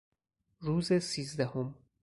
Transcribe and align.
روز 0.59 0.93
سیزدهم 0.93 1.75